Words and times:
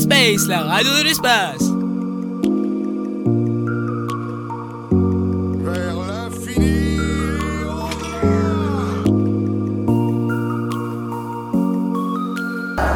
Space, 0.00 0.48
la 0.48 0.62
radio 0.62 0.90
de 0.98 1.04
l'espace. 1.04 1.62
Vers 5.62 5.96
l'infini. 5.96 6.98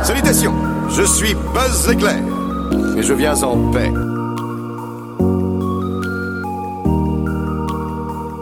Salutations, 0.03 0.55
je 0.91 1.03
suis 1.05 1.35
Buzz 1.55 1.89
Éclair 1.91 2.23
et 2.97 3.03
je 3.03 3.13
viens 3.15 3.43
en 3.43 3.71
paix. 3.71 3.93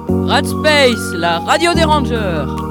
Red 0.08 0.46
Space, 0.46 1.14
la 1.14 1.38
radio 1.40 1.74
des 1.74 1.84
rangers. 1.84 2.65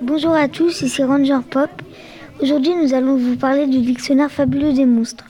Bonjour 0.00 0.32
à 0.32 0.48
tous, 0.48 0.82
ici 0.82 1.02
Ranger 1.02 1.38
Pop. 1.50 1.68
Aujourd'hui, 2.40 2.74
nous 2.74 2.94
allons 2.94 3.16
vous 3.16 3.36
parler 3.36 3.66
du 3.66 3.80
dictionnaire 3.80 4.30
fabuleux 4.30 4.72
des 4.72 4.86
monstres. 4.86 5.26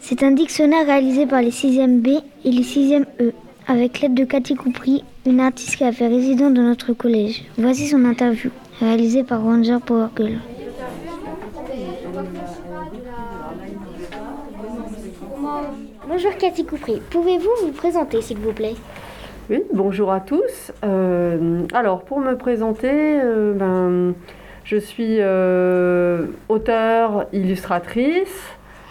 C'est 0.00 0.22
un 0.22 0.32
dictionnaire 0.32 0.84
réalisé 0.84 1.24
par 1.26 1.40
les 1.40 1.50
6e 1.50 2.00
B 2.00 2.08
et 2.44 2.50
les 2.50 2.62
6e 2.62 3.06
E, 3.20 3.32
avec 3.66 4.00
l'aide 4.00 4.14
de 4.14 4.24
Cathy 4.24 4.54
Coupry, 4.54 5.02
une 5.24 5.40
artiste 5.40 5.76
qui 5.76 5.84
a 5.84 5.92
fait 5.92 6.08
résident 6.08 6.50
dans 6.50 6.62
notre 6.62 6.92
collège. 6.92 7.44
Voici 7.56 7.86
son 7.86 8.04
interview, 8.04 8.50
réalisée 8.80 9.24
par 9.24 9.42
Ranger 9.42 9.78
Power 9.84 10.08
Girl. 10.16 10.38
Bonjour 16.08 16.36
Cathy 16.36 16.64
Coupry, 16.64 17.00
pouvez-vous 17.10 17.66
vous 17.66 17.72
présenter 17.72 18.22
s'il 18.22 18.38
vous 18.38 18.52
plaît? 18.52 18.74
Oui, 19.50 19.62
bonjour 19.72 20.12
à 20.12 20.20
tous. 20.20 20.72
Euh, 20.84 21.62
alors, 21.72 22.02
pour 22.02 22.20
me 22.20 22.36
présenter, 22.36 22.90
euh, 22.92 23.54
ben, 23.54 24.14
je 24.64 24.76
suis 24.76 25.16
euh, 25.20 26.26
auteure, 26.48 27.26
illustratrice, 27.32 28.42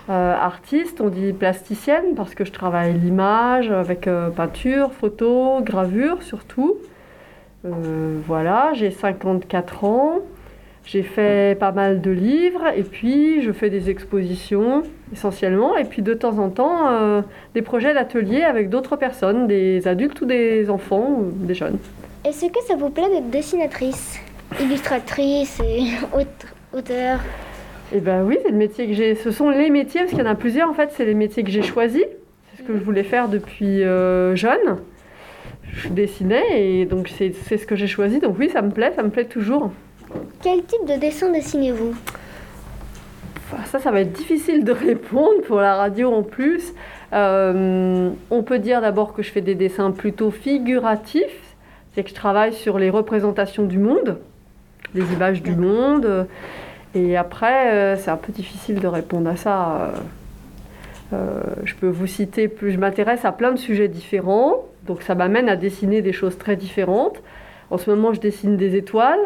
euh, 0.10 0.34
artiste, 0.34 1.02
on 1.02 1.10
dit 1.10 1.34
plasticienne 1.34 2.16
parce 2.16 2.34
que 2.34 2.46
je 2.46 2.52
travaille 2.52 2.94
l'image 2.94 3.70
avec 3.70 4.08
euh, 4.08 4.30
peinture, 4.30 4.94
photo, 4.94 5.60
gravure 5.62 6.24
surtout. 6.24 6.78
Euh, 7.66 8.20
voilà, 8.26 8.72
j'ai 8.74 8.92
54 8.92 9.84
ans. 9.84 10.20
J'ai 10.86 11.04
fait 11.04 11.60
pas 11.60 11.74
mal 11.74 12.00
de 12.00 12.12
livres 12.12 12.64
et 12.74 12.84
puis 12.84 13.42
je 13.42 13.52
fais 13.52 13.70
des 13.70 13.90
expositions 13.90 14.84
essentiellement 15.12 15.76
et 15.76 15.84
puis 15.84 16.02
de 16.02 16.14
temps 16.14 16.40
en 16.40 16.50
temps 16.50 16.88
euh, 16.90 17.22
des 17.54 17.62
projets 17.62 17.94
d'atelier 17.94 18.44
avec 18.44 18.70
d'autres 18.70 18.96
personnes, 18.96 19.48
des 19.48 19.86
adultes 19.86 20.22
ou 20.22 20.26
des 20.26 20.70
enfants 20.70 21.10
ou 21.10 21.32
des 21.46 21.56
jeunes. 21.56 21.78
Est-ce 22.24 22.46
que 22.46 22.64
ça 22.66 22.76
vous 22.78 22.90
plaît 22.90 23.10
d'être 23.10 23.30
dessinatrice, 23.30 24.18
illustratrice 24.62 25.60
et 25.60 25.88
aute- 26.18 26.48
auteur? 26.74 27.20
Eh 27.94 28.00
ben 28.00 28.24
oui, 28.24 28.38
c'est 28.42 28.52
le 28.52 28.58
métier 28.58 28.88
que 28.88 28.94
j'ai. 28.94 29.16
Ce 29.16 29.32
sont 29.32 29.50
les 29.50 29.70
métiers 29.70 30.02
parce 30.02 30.12
qu'il 30.12 30.20
y 30.20 30.24
en 30.28 30.32
a 30.32 30.36
plusieurs 30.36 30.70
en 30.70 30.74
fait. 30.74 30.92
C'est 30.96 31.06
les 31.06 31.14
métiers 31.16 31.44
que 31.44 31.52
j'ai 31.52 31.64
choisis. 31.64 32.04
C'est 32.56 32.64
ce 32.64 32.68
que 32.68 32.78
je 32.78 32.84
voulais 32.84 33.04
faire 33.04 33.28
depuis 33.28 33.84
euh, 33.84 34.36
jeune. 34.38 34.78
Je 35.78 35.90
dessinais 35.90 36.64
et 36.64 36.86
donc 36.86 37.08
c'est 37.08 37.32
ce 37.34 37.66
que 37.68 37.76
j'ai 37.76 37.88
choisi. 37.88 38.20
Donc 38.20 38.36
oui, 38.40 38.50
ça 38.50 38.64
me 38.64 38.72
plaît, 38.72 38.92
ça 38.96 39.04
me 39.04 39.10
plaît 39.10 39.26
toujours. 39.26 39.72
Quel 40.42 40.64
type 40.64 40.86
de 40.88 41.00
dessin 41.00 41.32
dessinez-vous? 41.32 41.94
Enfin, 43.38 43.64
ça, 43.66 43.80
ça 43.80 43.92
va 43.92 44.02
être 44.02 44.12
difficile 44.12 44.64
de 44.64 44.72
répondre 44.72 45.42
pour 45.46 45.60
la 45.62 45.76
radio 45.76 46.12
en 46.12 46.24
plus. 46.24 46.74
Euh, 47.14 48.10
on 48.32 48.44
peut 48.44 48.60
dire 48.60 48.82
d'abord 48.82 49.14
que 49.14 49.22
je 49.22 49.32
fais 49.32 49.42
des 49.42 49.54
dessins 49.56 49.92
plutôt 49.92 50.32
figuratifs. 50.32 51.56
C'est 51.94 52.04
que 52.04 52.10
je 52.10 52.16
travaille 52.16 52.54
sur 52.54 52.80
les 52.80 52.90
représentations 52.90 53.64
du 53.64 53.78
monde, 53.78 54.18
les 54.96 55.14
images 55.14 55.44
du 55.44 55.56
monde. 55.56 56.28
Et 56.96 57.16
après, 57.16 57.72
euh, 57.74 57.96
c'est 57.98 58.10
un 58.10 58.18
peu 58.18 58.34
difficile 58.34 58.80
de 58.80 58.88
répondre 58.88 59.30
à 59.30 59.36
ça. 59.36 59.94
Euh, 61.14 61.42
je 61.64 61.76
peux 61.76 61.88
vous 61.88 62.08
citer 62.08 62.48
plus. 62.48 62.72
Je 62.72 62.80
m'intéresse 62.80 63.26
à 63.26 63.32
plein 63.32 63.52
de 63.52 63.58
sujets 63.58 63.88
différents. 63.88 64.66
Donc 64.88 65.02
ça 65.02 65.16
m'amène 65.16 65.50
à 65.50 65.56
dessiner 65.56 66.02
des 66.02 66.14
choses 66.14 66.38
très 66.38 66.56
différentes. 66.56 67.22
En 67.70 67.78
ce 67.78 67.90
moment, 67.90 68.14
je 68.14 68.20
dessine 68.20 68.58
des 68.58 68.76
étoiles. 68.76 69.20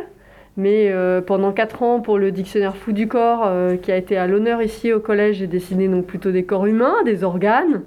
Mais 0.57 0.89
euh, 0.91 1.21
pendant 1.21 1.53
4 1.53 1.83
ans, 1.83 1.99
pour 2.01 2.17
le 2.17 2.31
dictionnaire 2.31 2.75
fou 2.75 2.91
du 2.91 3.07
corps, 3.07 3.43
euh, 3.45 3.77
qui 3.77 3.91
a 3.91 3.95
été 3.95 4.17
à 4.17 4.27
l'honneur 4.27 4.61
ici 4.61 4.91
au 4.91 4.99
collège, 4.99 5.37
j'ai 5.37 5.47
dessiné 5.47 5.87
donc 5.87 6.05
plutôt 6.05 6.31
des 6.31 6.43
corps 6.43 6.65
humains, 6.65 6.95
des 7.05 7.23
organes. 7.23 7.83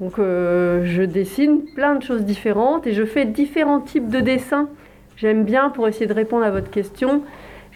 Donc 0.00 0.18
euh, 0.18 0.82
je 0.84 1.02
dessine 1.02 1.64
plein 1.74 1.94
de 1.94 2.02
choses 2.02 2.24
différentes 2.24 2.86
et 2.86 2.92
je 2.92 3.04
fais 3.04 3.26
différents 3.26 3.80
types 3.80 4.08
de 4.08 4.20
dessins. 4.20 4.68
J'aime 5.16 5.44
bien, 5.44 5.68
pour 5.68 5.86
essayer 5.86 6.06
de 6.06 6.14
répondre 6.14 6.44
à 6.44 6.50
votre 6.50 6.70
question, 6.70 7.22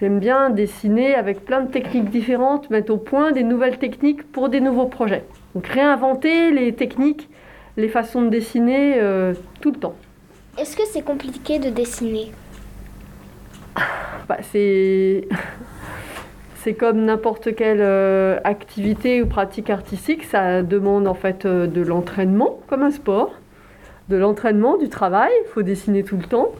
j'aime 0.01 0.19
bien 0.19 0.49
dessiner 0.49 1.15
avec 1.15 1.45
plein 1.45 1.61
de 1.61 1.71
techniques 1.71 2.11
différentes, 2.11 2.71
mettre 2.71 2.93
au 2.93 2.97
point 2.97 3.33
des 3.33 3.45
nouvelles 3.45 3.79
techniques 3.79 4.23
pour 4.33 4.49
des 4.49 4.61
nouveaux 4.61 4.87
projets. 4.87 5.25
Donc 5.55 5.67
réinventer 5.67 6.51
les 6.51 6.73
techniques, 6.73 7.29
les 7.77 7.89
façons 7.89 8.23
de 8.23 8.29
dessiner 8.29 8.95
euh, 9.01 9.35
tout 9.61 9.73
le 9.73 9.79
temps. 9.79 9.97
Est-ce 10.59 10.77
que 10.77 10.85
c'est 10.91 11.03
compliqué 11.03 11.59
de 11.59 11.71
dessiner? 11.71 12.33
Bah, 14.29 14.39
c'est 14.43 15.29
c'est 16.67 16.75
comme 16.75 17.05
n'importe 17.05 17.55
quelle 17.55 17.81
euh, 17.81 18.41
activité 18.43 19.23
ou 19.23 19.27
pratique 19.27 19.71
artistique, 19.71 20.25
ça 20.25 20.63
demande 20.63 21.07
en 21.07 21.15
fait 21.15 21.47
euh, 21.47 21.69
de 21.69 21.81
l'entraînement, 21.81 22.59
comme 22.67 22.83
un 22.83 22.91
sport, 22.91 23.35
de 24.09 24.17
l'entraînement, 24.17 24.77
du 24.77 24.89
travail. 24.89 25.31
Il 25.45 25.49
faut 25.53 25.63
dessiner 25.63 26.03
tout 26.03 26.17
le 26.17 26.25
temps. 26.25 26.51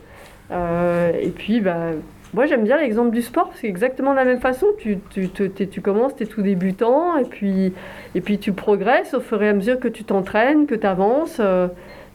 Euh, 0.53 1.11
et 1.21 1.31
puis, 1.31 1.61
bah, 1.61 1.91
moi 2.35 2.47
j'aime 2.47 2.65
bien 2.65 2.77
l'exemple 2.79 3.11
du 3.11 3.23
sport, 3.23 3.51
c'est 3.55 3.67
exactement 3.67 4.11
de 4.13 4.17
la 4.17 4.25
même 4.25 4.41
façon. 4.41 4.67
Tu, 4.79 4.99
tu, 5.11 5.29
t'es- 5.29 5.67
tu 5.67 5.81
commences, 5.81 6.15
tu 6.17 6.25
es 6.25 6.27
tout 6.27 6.43
débutant, 6.43 7.17
et 7.17 7.25
puis, 7.25 7.73
et 8.15 8.21
puis 8.21 8.39
tu 8.39 8.53
progresses 8.53 9.15
au 9.15 9.21
fur 9.21 9.43
et 9.43 9.49
à 9.49 9.53
mesure 9.55 9.79
que 9.81 9.89
tu 9.89 10.05
t'entraînes, 10.05 10.67
que 10.67 10.75
tu 10.75 10.87
avances, 10.87 11.37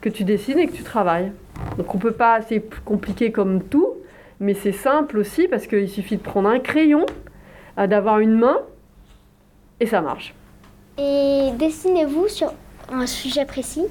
que 0.02 0.10
tu 0.10 0.24
dessines 0.24 0.60
et 0.60 0.68
que 0.68 0.74
tu 0.74 0.84
travailles. 0.84 1.32
Donc 1.78 1.94
on 1.96 1.98
peut 1.98 2.12
pas, 2.12 2.42
c'est 2.42 2.64
compliqué 2.84 3.32
comme 3.32 3.62
tout, 3.64 3.90
mais 4.40 4.54
c'est 4.54 4.72
simple 4.72 5.18
aussi 5.20 5.48
parce 5.48 5.68
qu'il 5.68 5.90
suffit 5.90 6.18
de 6.18 6.22
prendre 6.24 6.50
un 6.50 6.60
crayon, 6.60 7.06
euh, 7.78 7.88
d'avoir 7.88 8.20
une 8.20 8.38
main, 8.38 8.58
et 9.80 9.86
ça 9.86 10.02
marche. 10.02 10.34
Et 10.98 11.50
dessinez-vous 11.58 12.28
sur 12.28 12.54
un 12.92 13.06
sujet 13.06 13.46
précis? 13.46 13.86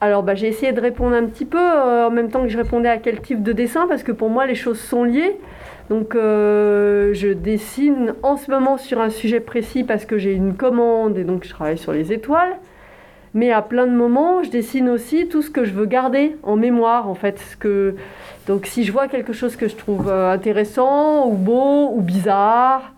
Alors 0.00 0.22
bah, 0.22 0.36
j'ai 0.36 0.46
essayé 0.46 0.72
de 0.72 0.80
répondre 0.80 1.16
un 1.16 1.24
petit 1.24 1.44
peu 1.44 1.58
euh, 1.58 2.06
en 2.06 2.10
même 2.10 2.30
temps 2.30 2.42
que 2.42 2.48
je 2.48 2.56
répondais 2.56 2.88
à 2.88 2.98
quel 2.98 3.20
type 3.20 3.42
de 3.42 3.52
dessin 3.52 3.88
parce 3.88 4.04
que 4.04 4.12
pour 4.12 4.30
moi 4.30 4.46
les 4.46 4.54
choses 4.54 4.78
sont 4.78 5.02
liées. 5.02 5.36
Donc 5.90 6.14
euh, 6.14 7.12
je 7.14 7.28
dessine 7.28 8.14
en 8.22 8.36
ce 8.36 8.50
moment 8.50 8.78
sur 8.78 9.00
un 9.00 9.10
sujet 9.10 9.40
précis 9.40 9.82
parce 9.82 10.04
que 10.04 10.16
j'ai 10.16 10.32
une 10.32 10.54
commande 10.54 11.18
et 11.18 11.24
donc 11.24 11.44
je 11.44 11.50
travaille 11.50 11.78
sur 11.78 11.92
les 11.92 12.12
étoiles. 12.12 12.56
Mais 13.34 13.50
à 13.52 13.60
plein 13.60 13.86
de 13.86 13.92
moments, 13.92 14.42
je 14.42 14.50
dessine 14.50 14.88
aussi 14.88 15.28
tout 15.28 15.42
ce 15.42 15.50
que 15.50 15.64
je 15.64 15.72
veux 15.72 15.84
garder 15.84 16.36
en 16.44 16.56
mémoire 16.56 17.08
en 17.08 17.14
fait. 17.14 17.58
Donc 18.46 18.66
si 18.66 18.84
je 18.84 18.92
vois 18.92 19.08
quelque 19.08 19.32
chose 19.32 19.56
que 19.56 19.66
je 19.66 19.74
trouve 19.74 20.08
euh, 20.08 20.32
intéressant 20.32 21.26
ou 21.26 21.32
beau 21.32 21.90
ou 21.92 22.00
bizarre 22.00 22.92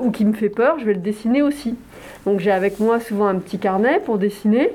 ou 0.00 0.12
qui 0.12 0.24
me 0.24 0.32
fait 0.32 0.48
peur, 0.48 0.78
je 0.78 0.84
vais 0.84 0.94
le 0.94 1.00
dessiner 1.00 1.42
aussi. 1.42 1.76
Donc 2.24 2.40
j'ai 2.40 2.52
avec 2.52 2.78
moi 2.78 3.00
souvent 3.00 3.26
un 3.26 3.36
petit 3.36 3.58
carnet 3.58 4.00
pour 4.04 4.18
dessiner. 4.18 4.70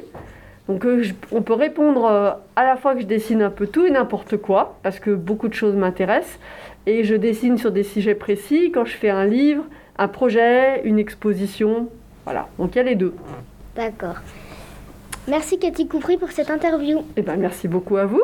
Donc 0.68 0.86
euh, 0.86 1.02
je- 1.04 1.14
on 1.32 1.42
peut 1.42 1.54
répondre 1.54 2.06
euh, 2.06 2.32
à 2.56 2.64
la 2.64 2.76
fois 2.76 2.94
que 2.96 3.02
je 3.02 3.06
dessine 3.06 3.42
un 3.42 3.50
peu 3.50 3.68
tout 3.68 3.86
et 3.86 3.92
n'importe 3.92 4.38
quoi, 4.38 4.78
parce 4.84 5.00
que 5.00 5.12
beaucoup 5.12 5.48
de 5.48 5.54
choses 5.54 5.76
m'intéressent, 5.76 6.40
et 6.86 7.04
je 7.04 7.16
dessine 7.16 7.58
sur 7.58 7.72
des 7.72 7.84
sujets 7.84 8.16
précis 8.16 8.72
quand 8.74 8.86
je 8.86 8.96
fais 8.96 9.10
un 9.10 9.26
livre, 9.26 9.64
un 9.98 10.08
projet, 10.08 10.82
une 10.84 11.00
exposition. 11.00 11.90
Voilà, 12.26 12.48
donc 12.58 12.76
il 12.76 12.78
y 12.78 12.82
a 12.82 12.84
les 12.84 12.96
deux. 12.96 13.16
D'accord. 13.76 14.16
Merci 15.28 15.60
Cathy 15.60 15.88
Coupry 15.88 16.18
pour 16.18 16.32
cette 16.32 16.50
interview. 16.50 17.04
Et 17.18 17.22
ben 17.22 17.38
merci 17.38 17.68
beaucoup 17.68 17.98
à 17.98 18.06
vous. 18.06 18.22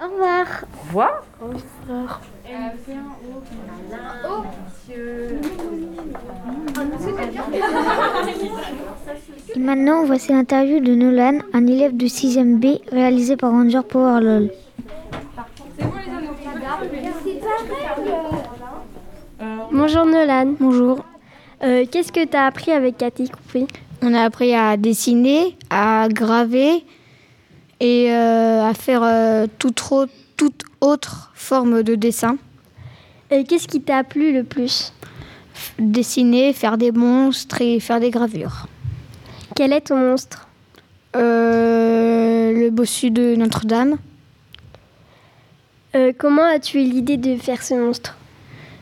Au 0.00 0.08
revoir. 0.12 0.46
Au 0.76 0.86
revoir. 0.88 1.22
Et 2.48 2.52
maintenant, 9.66 10.04
voici 10.04 10.30
l'interview 10.30 10.78
de 10.78 10.94
Nolan, 10.94 11.40
un 11.52 11.66
élève 11.66 11.96
de 11.96 12.06
6e 12.06 12.60
B 12.60 12.78
réalisé 12.92 13.36
par 13.36 13.50
Ranger 13.50 13.80
Power 13.86 14.20
LOL. 14.20 14.50
Bonjour 19.72 20.06
Nolan. 20.06 20.54
Bonjour. 20.60 21.04
Qu'est-ce 21.60 22.12
que 22.12 22.24
tu 22.24 22.36
as 22.36 22.46
appris 22.46 22.70
avec 22.70 22.96
Cathy 22.96 23.28
Coupry 23.28 23.66
On 24.02 24.14
a 24.14 24.22
appris 24.22 24.54
à 24.54 24.76
dessiner, 24.76 25.56
à 25.68 26.06
graver 26.10 26.84
et 27.80 28.12
euh, 28.12 28.68
à 28.68 28.72
faire 28.72 29.02
euh, 29.02 29.46
toute, 29.58 29.82
toute 30.36 30.62
autre 30.80 31.32
forme 31.34 31.82
de 31.82 31.96
dessin. 31.96 32.36
Et 33.32 33.42
qu'est-ce 33.42 33.66
qui 33.66 33.80
t'a 33.80 34.04
plu 34.04 34.32
le 34.32 34.44
plus? 34.44 34.92
Dessiner, 35.80 36.52
faire 36.52 36.78
des 36.78 36.92
monstres 36.92 37.60
et 37.60 37.80
faire 37.80 37.98
des 37.98 38.10
gravures. 38.10 38.68
Quel 39.56 39.72
est 39.72 39.80
ton 39.88 39.96
monstre 39.96 40.46
Euh, 41.16 42.52
le 42.52 42.70
bossu 42.70 43.10
de 43.10 43.34
Notre-Dame, 43.36 43.96
Euh, 45.94 46.12
Comment 46.18 46.44
as-tu 46.44 46.78
eu 46.82 46.84
l'idée 46.84 47.16
de 47.16 47.36
faire 47.36 47.62
ce 47.62 47.72
monstre? 47.74 48.16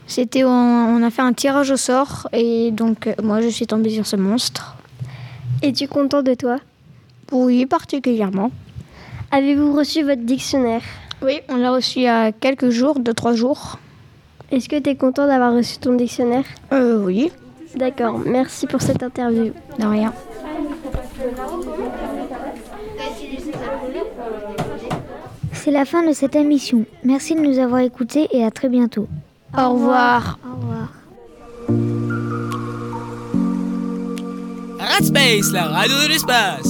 C'était 0.08 0.42
on, 0.44 0.48
on 0.50 1.02
a 1.02 1.10
fait 1.10 1.22
un 1.22 1.32
tirage 1.32 1.70
au 1.70 1.76
sort 1.76 2.28
et 2.32 2.70
donc 2.72 3.06
euh, 3.06 3.14
moi 3.22 3.40
je 3.40 3.48
suis 3.48 3.66
tombée 3.66 3.90
sur 3.90 4.04
ce 4.06 4.16
monstre. 4.16 4.76
Es-tu 5.62 5.86
content 5.88 6.22
de 6.22 6.34
toi? 6.34 6.56
Oui, 7.32 7.64
particulièrement. 7.66 8.50
Avez-vous 9.30 9.72
reçu 9.74 10.02
votre 10.02 10.22
dictionnaire? 10.22 10.82
Oui, 11.22 11.40
on 11.48 11.56
l'a 11.56 11.70
reçu 11.70 12.00
il 12.00 12.02
y 12.02 12.08
a 12.08 12.32
quelques 12.32 12.70
jours, 12.70 12.98
deux 12.98 13.14
trois 13.14 13.32
jours. 13.34 13.78
Est-ce 14.50 14.68
que 14.68 14.78
tu 14.78 14.90
es 14.90 14.96
content 14.96 15.26
d'avoir 15.26 15.54
reçu 15.54 15.78
ton 15.78 15.94
dictionnaire? 15.94 16.44
Euh, 16.72 16.98
oui, 17.02 17.30
D'accord, 17.76 18.18
merci 18.26 18.66
pour 18.66 18.82
cette 18.82 19.02
interview. 19.02 19.52
de 19.78 19.86
rien. 19.86 20.12
C'est 25.52 25.70
la 25.70 25.84
fin 25.84 26.06
de 26.06 26.12
cette 26.12 26.36
émission. 26.36 26.84
Merci 27.04 27.34
de 27.34 27.40
nous 27.40 27.58
avoir 27.58 27.80
écoutés 27.80 28.28
et 28.32 28.44
à 28.44 28.50
très 28.50 28.68
bientôt. 28.68 29.08
Au 29.56 29.70
revoir. 29.70 30.38
Au 30.44 30.56
revoir. 30.56 30.88
Radspace, 34.78 35.52
la 35.52 35.64
radio 35.64 35.94
de 36.02 36.08
l'espace. 36.08 36.68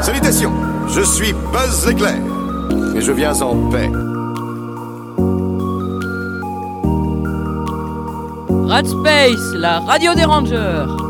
Salutations, 0.00 0.52
je 0.88 1.02
suis 1.02 1.32
Buzz 1.52 1.88
Éclair 1.88 2.31
et 3.02 3.04
je 3.04 3.12
viens 3.12 3.40
en 3.42 3.70
paix. 3.70 3.90
Radspace, 8.68 9.54
la 9.58 9.80
radio 9.80 10.14
des 10.14 10.24
rangers. 10.24 11.01